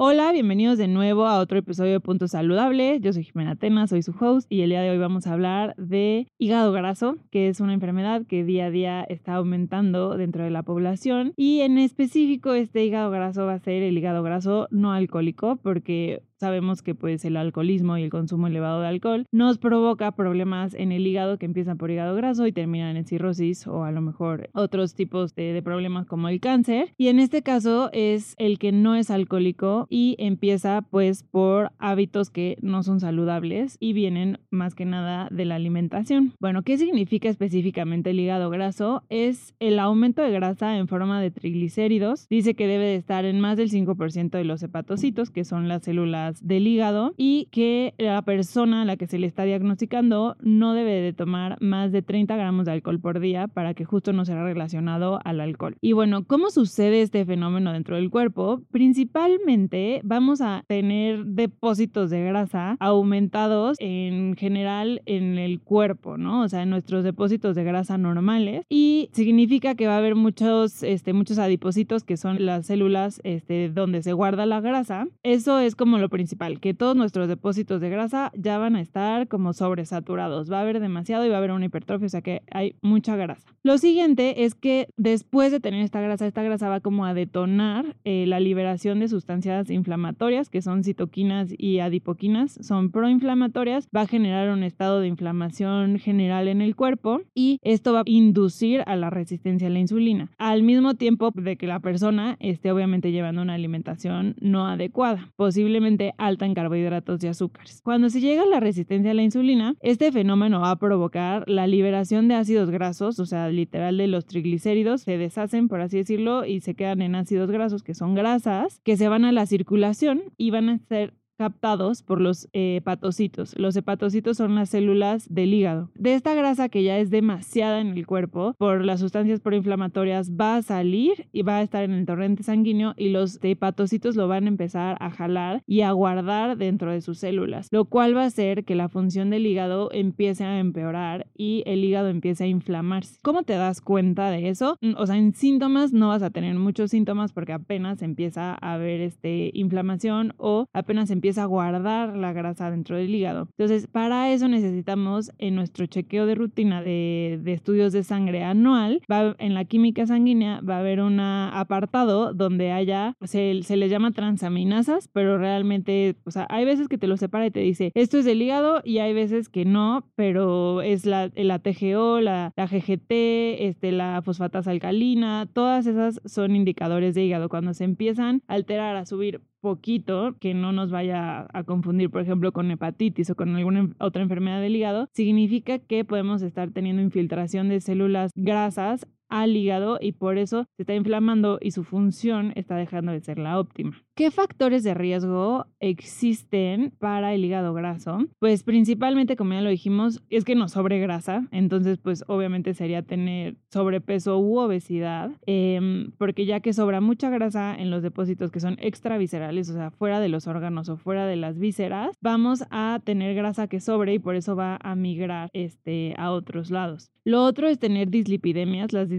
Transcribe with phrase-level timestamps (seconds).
[0.00, 3.00] Hola, bienvenidos de nuevo a otro episodio de Punto Saludable.
[3.00, 5.74] Yo soy Jimena Tena, soy su host y el día de hoy vamos a hablar
[5.76, 10.50] de hígado graso, que es una enfermedad que día a día está aumentando dentro de
[10.50, 14.92] la población y en específico este hígado graso va a ser el hígado graso no
[14.92, 20.12] alcohólico porque sabemos que pues el alcoholismo y el consumo elevado de alcohol nos provoca
[20.12, 23.92] problemas en el hígado que empiezan por hígado graso y terminan en cirrosis o a
[23.92, 26.94] lo mejor otros tipos de, problemas como el cáncer.
[26.96, 32.30] Y en este caso es el que no es alcohólico y empieza pues por hábitos
[32.30, 36.32] que no son saludables y vienen más que nada de la alimentación.
[36.38, 39.02] Bueno, ¿qué significa específicamente el hígado graso?
[39.08, 42.28] Es el aumento de grasa en forma de triglicéridos.
[42.28, 45.82] Dice que debe de estar en más del 5% de los hepatocitos, que son las
[45.82, 50.74] células del hígado y que la persona a la que se le está diagnosticando no
[50.74, 54.24] debe de tomar más de 30 gramos de alcohol por día para que justo no
[54.24, 55.76] sea relacionado al alcohol.
[55.80, 58.62] Y bueno, ¿cómo sucede este fenómeno dentro del cuerpo?
[58.70, 66.42] Principalmente vamos a tener depósitos de grasa aumentados en general en el cuerpo, ¿no?
[66.42, 70.82] O sea, en nuestros depósitos de grasa normales y significa que va a haber muchos,
[70.82, 75.06] este, muchos adipocitos que son las células este, donde se guarda la grasa.
[75.22, 79.28] Eso es como lo principal, que todos nuestros depósitos de grasa ya van a estar
[79.28, 80.50] como sobresaturados.
[80.50, 83.14] Va a haber demasiado y va a haber una hipertrofia, o sea que hay mucha
[83.14, 83.48] grasa.
[83.62, 87.94] Lo siguiente es que después de tener esta grasa, esta grasa va como a detonar
[88.02, 94.06] eh, la liberación de sustancias inflamatorias, que son citoquinas y adipoquinas, son proinflamatorias, va a
[94.08, 98.96] generar un estado de inflamación general en el cuerpo y esto va a inducir a
[98.96, 103.42] la resistencia a la insulina, al mismo tiempo de que la persona esté obviamente llevando
[103.42, 107.80] una alimentación no adecuada, posiblemente alta en carbohidratos y azúcares.
[107.82, 111.66] Cuando se llega a la resistencia a la insulina, este fenómeno va a provocar la
[111.66, 116.44] liberación de ácidos grasos, o sea, literal de los triglicéridos, se deshacen, por así decirlo,
[116.44, 120.22] y se quedan en ácidos grasos, que son grasas, que se van a la circulación
[120.36, 123.54] y van a ser captados por los hepatocitos.
[123.56, 125.90] Los hepatocitos son las células del hígado.
[125.94, 130.56] De esta grasa que ya es demasiada en el cuerpo por las sustancias proinflamatorias va
[130.56, 134.44] a salir y va a estar en el torrente sanguíneo y los hepatocitos lo van
[134.44, 138.26] a empezar a jalar y a guardar dentro de sus células, lo cual va a
[138.26, 143.20] hacer que la función del hígado empiece a empeorar y el hígado empiece a inflamarse.
[143.22, 144.76] ¿Cómo te das cuenta de eso?
[144.96, 149.00] O sea, en síntomas no vas a tener muchos síntomas porque apenas empieza a haber
[149.00, 153.48] este inflamación o apenas empieza a guardar la grasa dentro del hígado.
[153.58, 159.34] Entonces, para eso necesitamos en nuestro chequeo de rutina de, estudios de sangre anual, va,
[159.38, 164.12] en la química sanguínea va a haber un apartado donde haya, se, se le llama
[164.12, 168.18] transaminasas, pero realmente, o sea, hay veces que te lo separa y te dice, esto
[168.18, 172.66] es del hígado y hay veces que no, pero es la, la TGO, la, la
[172.66, 177.48] GGT, este, la fosfatasa alcalina, todas esas son indicadores de hígado.
[177.48, 182.22] Cuando se empiezan a alterar, a subir poquito, que no nos vaya a confundir, por
[182.22, 187.02] ejemplo, con hepatitis o con alguna otra enfermedad del hígado, significa que podemos estar teniendo
[187.02, 192.52] infiltración de células grasas al hígado y por eso se está inflamando y su función
[192.56, 194.02] está dejando de ser la óptima.
[194.14, 198.18] ¿Qué factores de riesgo existen para el hígado graso?
[198.40, 203.02] Pues principalmente, como ya lo dijimos, es que nos sobre grasa, entonces pues obviamente sería
[203.02, 208.60] tener sobrepeso u obesidad, em, porque ya que sobra mucha grasa en los depósitos que
[208.60, 213.00] son extraviscerales, o sea, fuera de los órganos o fuera de las vísceras, vamos a
[213.04, 217.10] tener grasa que sobre y por eso va a migrar este, a otros lados.
[217.28, 218.94] Lo otro es tener dislipidemias.
[218.94, 219.17] Las dislipidemias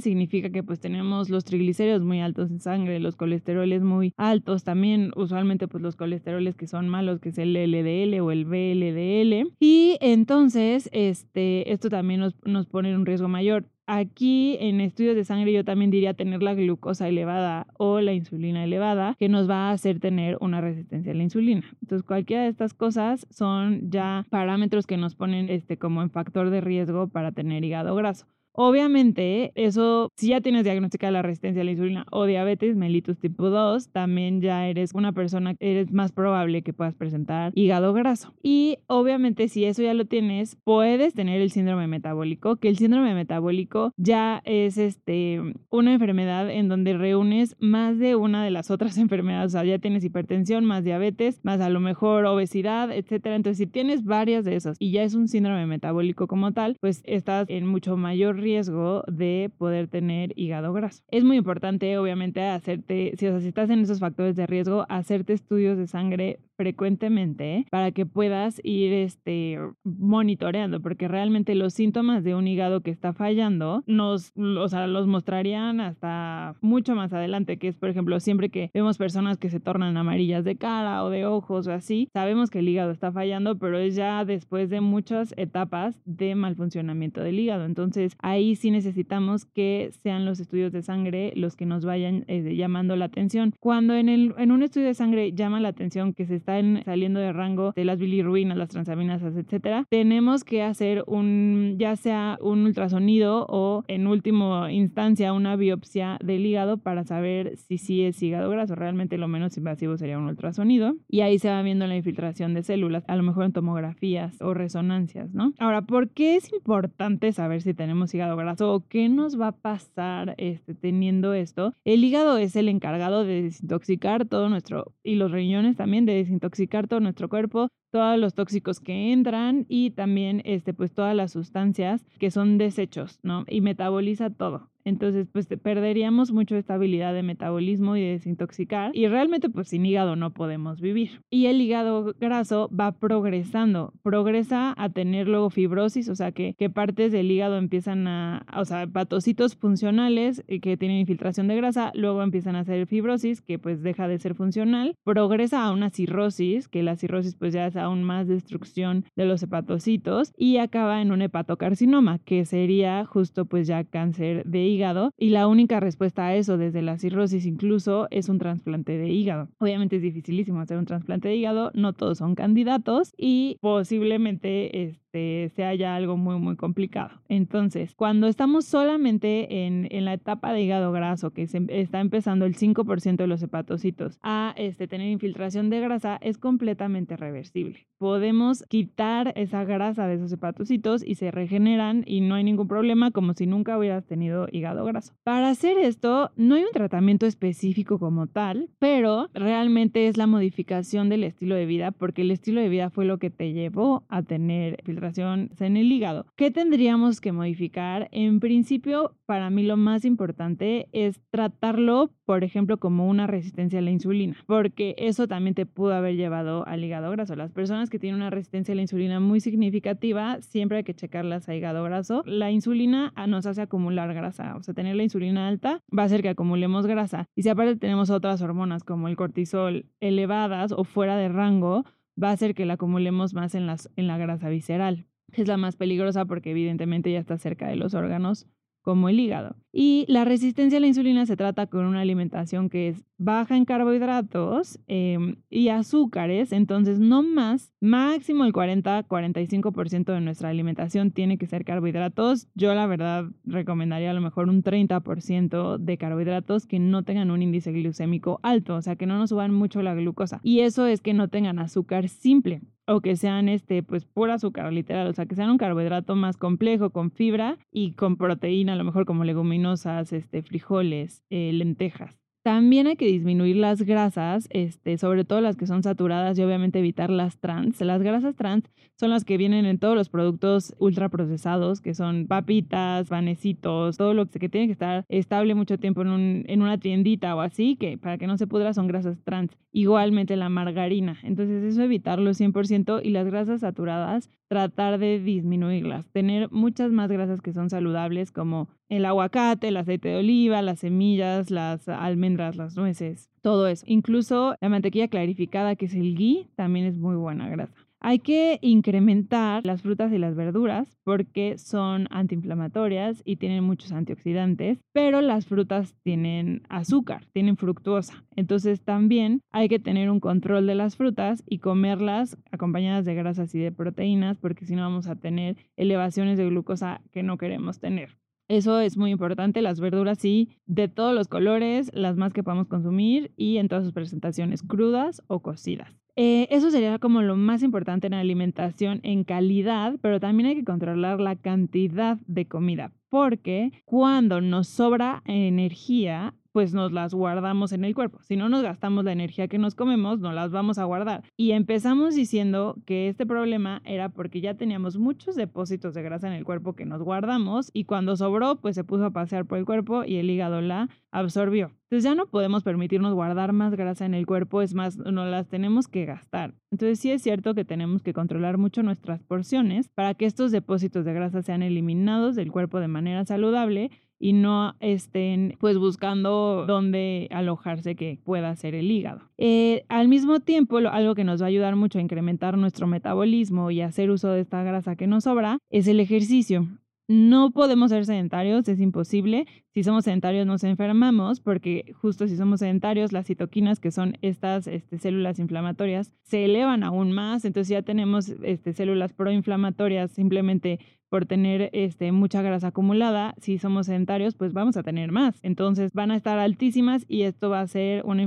[0.00, 5.12] significa que pues tenemos los triglicéridos muy altos en sangre, los colesteroles muy altos también,
[5.16, 9.52] usualmente pues los colesteroles que son malos, que es el LDL o el VLDL.
[9.60, 13.66] Y entonces, este, esto también nos, nos pone en un riesgo mayor.
[13.90, 18.62] Aquí en estudios de sangre yo también diría tener la glucosa elevada o la insulina
[18.62, 21.64] elevada, que nos va a hacer tener una resistencia a la insulina.
[21.80, 26.50] Entonces cualquiera de estas cosas son ya parámetros que nos ponen este como en factor
[26.50, 28.26] de riesgo para tener hígado graso.
[28.60, 33.50] Obviamente, eso, si ya tienes diagnosticada la resistencia a la insulina o diabetes mellitus tipo
[33.50, 38.34] 2, también ya eres una persona, eres más probable que puedas presentar hígado graso.
[38.42, 43.14] Y obviamente, si eso ya lo tienes, puedes tener el síndrome metabólico, que el síndrome
[43.14, 45.40] metabólico ya es este,
[45.70, 49.54] una enfermedad en donde reúnes más de una de las otras enfermedades.
[49.54, 53.36] O sea, ya tienes hipertensión, más diabetes, más a lo mejor obesidad, etcétera.
[53.36, 57.02] Entonces, si tienes varias de esas y ya es un síndrome metabólico como tal, pues
[57.04, 61.02] estás en mucho mayor riesgo de poder tener hígado graso.
[61.10, 65.32] Es muy importante, obviamente, hacerte, si, o si estás en esos factores de riesgo, hacerte
[65.32, 72.34] estudios de sangre frecuentemente para que puedas ir este, monitoreando, porque realmente los síntomas de
[72.34, 77.68] un hígado que está fallando nos, o sea, los mostrarían hasta mucho más adelante, que
[77.68, 81.26] es, por ejemplo, siempre que vemos personas que se tornan amarillas de cara o de
[81.26, 85.34] ojos o así, sabemos que el hígado está fallando, pero es ya después de muchas
[85.36, 87.66] etapas de mal funcionamiento del hígado.
[87.66, 92.54] Entonces, ahí sí necesitamos que sean los estudios de sangre los que nos vayan eh,
[92.56, 93.52] llamando la atención.
[93.60, 97.20] Cuando en, el, en un estudio de sangre llama la atención que se están saliendo
[97.20, 102.64] de rango de las bilirrubinas, las transaminasas, etcétera, tenemos que hacer un, ya sea un
[102.64, 108.50] ultrasonido o en última instancia una biopsia del hígado para saber si sí es hígado
[108.50, 108.74] graso.
[108.74, 112.62] Realmente lo menos invasivo sería un ultrasonido y ahí se va viendo la infiltración de
[112.62, 115.52] células, a lo mejor en tomografías o resonancias, ¿no?
[115.58, 119.52] Ahora, ¿por qué es importante saber si tenemos hígado graso o qué nos va a
[119.52, 121.74] pasar este, teniendo esto?
[121.84, 126.88] El hígado es el encargado de desintoxicar todo nuestro, y los riñones también, de desintoxicar
[126.88, 132.04] todo nuestro cuerpo, todos los tóxicos que entran y también este, pues todas las sustancias
[132.18, 133.44] que son desechos, ¿no?
[133.48, 134.70] Y metaboliza todo.
[134.88, 138.90] Entonces, pues perderíamos mucho estabilidad de metabolismo y de desintoxicar.
[138.94, 141.20] Y realmente, pues sin hígado no podemos vivir.
[141.30, 143.92] Y el hígado graso va progresando.
[144.02, 148.64] Progresa a tener luego fibrosis, o sea, que, que partes del hígado empiezan a, o
[148.64, 153.58] sea, patocitos funcionales eh, que tienen infiltración de grasa, luego empiezan a hacer fibrosis, que
[153.58, 154.96] pues deja de ser funcional.
[155.04, 159.42] Progresa a una cirrosis, que la cirrosis pues ya es aún más destrucción de los
[159.42, 160.32] hepatocitos.
[160.36, 164.77] Y acaba en un hepatocarcinoma, que sería justo pues ya cáncer de hígado
[165.16, 169.48] y la única respuesta a eso desde la cirrosis incluso es un trasplante de hígado.
[169.58, 175.50] Obviamente es dificilísimo hacer un trasplante de hígado, no todos son candidatos y posiblemente este,
[175.54, 177.10] sea ya algo muy muy complicado.
[177.28, 182.56] Entonces, cuando estamos solamente en, en la etapa de hígado graso, que está empezando el
[182.56, 187.86] 5% de los hepatocitos a este, tener infiltración de grasa, es completamente reversible.
[187.98, 193.10] Podemos quitar esa grasa de esos hepatocitos y se regeneran y no hay ningún problema
[193.10, 195.12] como si nunca hubieras tenido hígado graso.
[195.24, 201.08] Para hacer esto, no hay un tratamiento específico como tal, pero realmente es la modificación
[201.08, 204.22] del estilo de vida, porque el estilo de vida fue lo que te llevó a
[204.22, 206.26] tener filtración en el hígado.
[206.36, 208.08] ¿Qué tendríamos que modificar?
[208.12, 213.82] En principio, para mí lo más importante es tratarlo, por ejemplo, como una resistencia a
[213.82, 217.36] la insulina, porque eso también te pudo haber llevado al hígado graso.
[217.36, 221.46] Las personas que tienen una resistencia a la insulina muy significativa, siempre hay que checarlas
[221.46, 222.22] a hígado graso.
[222.24, 226.22] La insulina nos hace acumular grasa o sea, tener la insulina alta va a hacer
[226.22, 227.26] que acumulemos grasa.
[227.36, 231.84] Y si aparte tenemos otras hormonas como el cortisol elevadas o fuera de rango,
[232.22, 235.04] va a hacer que la acumulemos más en, en la grasa visceral.
[235.32, 238.46] Es la más peligrosa porque evidentemente ya está cerca de los órganos
[238.82, 239.56] como el hígado.
[239.72, 243.64] Y la resistencia a la insulina se trata con una alimentación que es baja en
[243.64, 251.46] carbohidratos em, y azúcares, entonces no más, máximo el 40-45% de nuestra alimentación tiene que
[251.46, 252.48] ser carbohidratos.
[252.54, 257.42] Yo la verdad recomendaría a lo mejor un 30% de carbohidratos que no tengan un
[257.42, 260.40] índice glucémico alto, o sea, que no nos suban mucho la glucosa.
[260.42, 264.72] Y eso es que no tengan azúcar simple o que sean este pues pura azúcar
[264.72, 268.76] literal, o sea, que sean un carbohidrato más complejo con fibra y con proteína, a
[268.76, 272.18] lo mejor como leguminosas, este frijoles, eh, lentejas.
[272.42, 276.78] También hay que disminuir las grasas, este, sobre todo las que son saturadas y obviamente
[276.78, 277.80] evitar las trans.
[277.80, 278.64] Las grasas trans
[278.96, 284.26] son las que vienen en todos los productos ultraprocesados, que son papitas, panecitos, todo lo
[284.26, 287.98] que, tiene que estar estable mucho tiempo en, un, en una tiendita o así, que
[287.98, 289.56] para que no se pudra son grasas trans.
[289.72, 291.18] Igualmente la margarina.
[291.22, 296.08] Entonces eso evitarlo 100% y las grasas saturadas tratar de disminuirlas.
[296.10, 300.80] Tener muchas más grasas que son saludables como el aguacate, el aceite de oliva, las
[300.80, 303.84] semillas, las almendras, las nueces, todo eso.
[303.86, 307.88] Incluso la mantequilla clarificada, que es el ghee, también es muy buena grasa.
[308.00, 314.78] Hay que incrementar las frutas y las verduras porque son antiinflamatorias y tienen muchos antioxidantes,
[314.92, 318.24] pero las frutas tienen azúcar, tienen fructuosa.
[318.36, 323.52] Entonces también hay que tener un control de las frutas y comerlas acompañadas de grasas
[323.56, 327.80] y de proteínas porque si no vamos a tener elevaciones de glucosa que no queremos
[327.80, 328.16] tener.
[328.48, 329.60] Eso es muy importante.
[329.62, 333.84] Las verduras sí, de todos los colores, las más que podamos consumir y en todas
[333.84, 335.98] sus presentaciones, crudas o cocidas.
[336.16, 340.56] Eh, eso sería como lo más importante en la alimentación en calidad, pero también hay
[340.56, 347.70] que controlar la cantidad de comida, porque cuando nos sobra energía, pues nos las guardamos
[347.70, 348.18] en el cuerpo.
[348.24, 351.22] Si no nos gastamos la energía que nos comemos, no las vamos a guardar.
[351.36, 356.32] Y empezamos diciendo que este problema era porque ya teníamos muchos depósitos de grasa en
[356.32, 359.66] el cuerpo que nos guardamos y cuando sobró, pues se puso a pasear por el
[359.66, 361.70] cuerpo y el hígado la absorbió.
[361.84, 365.48] Entonces ya no podemos permitirnos guardar más grasa en el cuerpo, es más, no las
[365.48, 366.54] tenemos que gastar.
[366.70, 371.06] Entonces sí es cierto que tenemos que controlar mucho nuestras porciones para que estos depósitos
[371.06, 377.28] de grasa sean eliminados del cuerpo de manera saludable y no estén pues buscando dónde
[377.30, 379.20] alojarse que pueda ser el hígado.
[379.36, 383.70] Eh, al mismo tiempo, algo que nos va a ayudar mucho a incrementar nuestro metabolismo
[383.70, 386.66] y hacer uso de esta grasa que nos sobra es el ejercicio.
[387.10, 389.46] No podemos ser sedentarios, es imposible.
[389.72, 394.66] Si somos sedentarios nos enfermamos porque justo si somos sedentarios las citoquinas, que son estas
[394.66, 397.46] este, células inflamatorias, se elevan aún más.
[397.46, 403.34] Entonces ya tenemos este, células proinflamatorias simplemente por tener este, mucha grasa acumulada.
[403.40, 405.38] Si somos sedentarios, pues vamos a tener más.
[405.42, 408.26] Entonces van a estar altísimas y esto va a ser una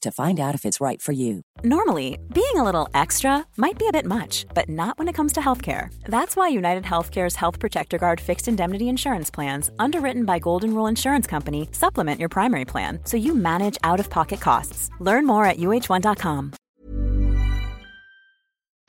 [0.00, 1.42] to find out if it's right for you.
[1.62, 5.32] Normally, being a little extra might be a bit much, but not when it comes
[5.34, 5.94] to healthcare.
[6.06, 10.88] That's why United Healthcare's Health Protector Guard fixed indemnity insurance plans, underwritten by Golden Rule
[10.88, 14.90] Insurance Company, supplement your primary plan so you manage out of pocket costs.
[15.00, 16.52] Learn more at uh1.com.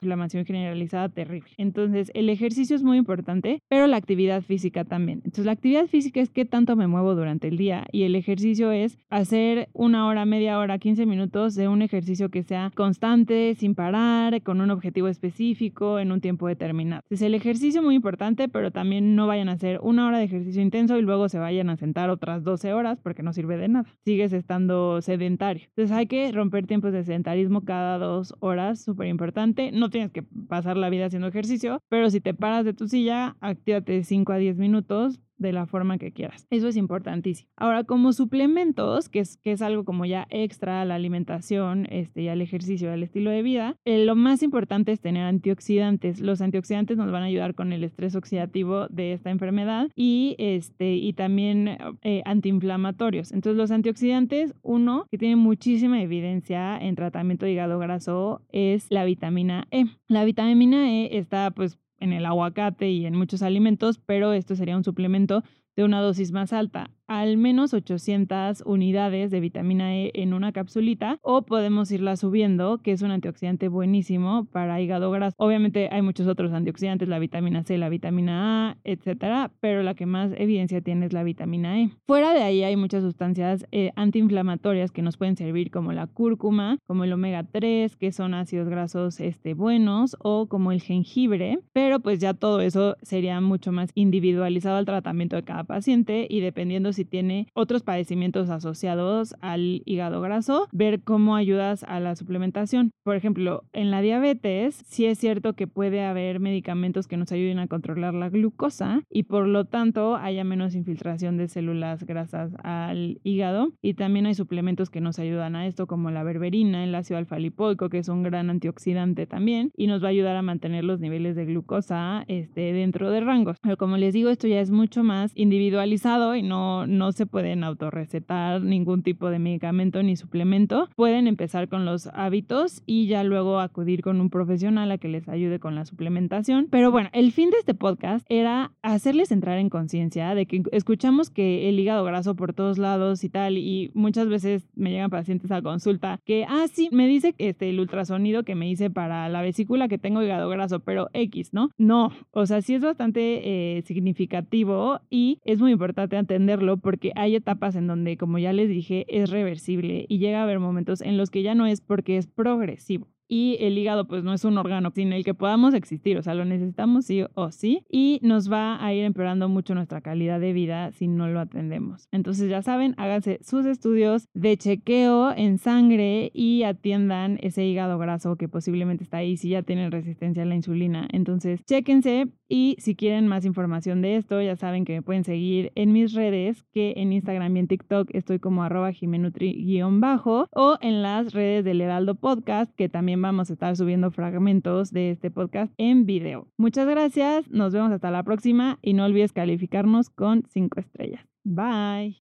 [0.05, 1.49] inflamación generalizada terrible.
[1.57, 5.21] Entonces, el ejercicio es muy importante, pero la actividad física también.
[5.25, 8.71] Entonces, la actividad física es qué tanto me muevo durante el día y el ejercicio
[8.71, 13.73] es hacer una hora, media hora, 15 minutos de un ejercicio que sea constante, sin
[13.75, 17.01] parar, con un objetivo específico, en un tiempo determinado.
[17.05, 20.61] Entonces, el ejercicio muy importante, pero también no vayan a hacer una hora de ejercicio
[20.61, 23.89] intenso y luego se vayan a sentar otras 12 horas porque no sirve de nada.
[24.05, 25.63] Sigues estando sedentario.
[25.69, 29.71] Entonces, hay que romper tiempos de sedentarismo cada dos horas, súper importante.
[29.71, 33.37] No tienes que pasar la vida haciendo ejercicio, pero si te paras de tu silla,
[33.39, 36.47] actívate 5 a 10 minutos, de la forma que quieras.
[36.49, 37.49] Eso es importantísimo.
[37.57, 42.23] Ahora, como suplementos, que es, que es algo como ya extra a la alimentación este,
[42.23, 46.19] y al ejercicio, al estilo de vida, eh, lo más importante es tener antioxidantes.
[46.19, 50.95] Los antioxidantes nos van a ayudar con el estrés oxidativo de esta enfermedad y, este,
[50.95, 53.31] y también eh, antiinflamatorios.
[53.31, 59.05] Entonces, los antioxidantes, uno que tiene muchísima evidencia en tratamiento de hígado graso es la
[59.05, 59.85] vitamina E.
[60.07, 64.77] La vitamina E está pues en el aguacate y en muchos alimentos, pero esto sería
[64.77, 65.43] un suplemento
[65.75, 71.19] de una dosis más alta al menos 800 unidades de vitamina E en una capsulita
[71.21, 75.35] o podemos irla subiendo, que es un antioxidante buenísimo para hígado graso.
[75.37, 80.05] Obviamente hay muchos otros antioxidantes, la vitamina C, la vitamina A, etcétera, pero la que
[80.05, 81.91] más evidencia tiene es la vitamina E.
[82.07, 86.77] Fuera de ahí hay muchas sustancias eh, antiinflamatorias que nos pueden servir como la cúrcuma,
[86.85, 91.99] como el omega 3, que son ácidos grasos este, buenos, o como el jengibre, pero
[91.99, 96.93] pues ya todo eso sería mucho más individualizado al tratamiento de cada paciente y dependiendo
[96.95, 102.91] si tiene otros padecimientos asociados al hígado graso, ver cómo ayudas a la suplementación.
[103.03, 107.59] Por ejemplo, en la diabetes, sí es cierto que puede haber medicamentos que nos ayuden
[107.59, 113.19] a controlar la glucosa y por lo tanto haya menos infiltración de células grasas al
[113.23, 113.71] hígado.
[113.81, 117.39] Y también hay suplementos que nos ayudan a esto, como la berberina, el ácido alfa
[117.39, 120.99] lipoico, que es un gran antioxidante también y nos va a ayudar a mantener los
[120.99, 123.57] niveles de glucosa este, dentro de rangos.
[123.61, 127.63] Pero como les digo, esto ya es mucho más individualizado y no no, se pueden
[127.63, 130.89] autorrecetar ningún tipo de medicamento ni suplemento.
[130.95, 135.27] Pueden empezar con los hábitos y ya luego acudir con un profesional a que les
[135.27, 136.67] ayude con la suplementación.
[136.69, 141.29] Pero bueno, el fin de este podcast era hacerles entrar en conciencia de que escuchamos
[141.29, 145.51] que el hígado graso por todos lados y tal, y muchas veces me llegan pacientes
[145.51, 149.41] a consulta que, ah, sí, me dice este, el ultrasonido que me hice para la
[149.41, 151.69] vesícula que tengo hígado graso, pero X, ¿no?
[151.77, 157.35] No, o sea, sí es bastante eh, significativo y es muy importante entenderlo porque hay
[157.35, 161.17] etapas en donde, como ya les dije, es reversible y llega a haber momentos en
[161.17, 164.57] los que ya no es porque es progresivo y el hígado pues no es un
[164.57, 168.51] órgano sin el que podamos existir, o sea, lo necesitamos sí o sí y nos
[168.51, 172.07] va a ir empeorando mucho nuestra calidad de vida si no lo atendemos.
[172.11, 178.35] Entonces ya saben, háganse sus estudios de chequeo en sangre y atiendan ese hígado graso
[178.35, 181.07] que posiblemente está ahí si ya tienen resistencia a la insulina.
[181.11, 185.71] Entonces, chéquense y si quieren más información de esto, ya saben que me pueden seguir
[185.75, 191.01] en mis redes, que en Instagram y en TikTok estoy como arroba jimenutri-bajo o en
[191.01, 192.89] las redes del Heraldo Podcast, que
[193.21, 196.47] vamos a estar subiendo fragmentos de este podcast en video.
[196.57, 201.25] Muchas gracias, nos vemos hasta la próxima y no olvides calificarnos con 5 estrellas.
[201.43, 202.21] Bye.